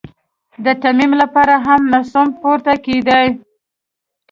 [0.65, 3.29] د تيمم لپاره هم نسوم پورته کېداى.